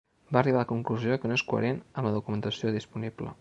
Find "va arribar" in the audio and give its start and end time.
0.35-0.57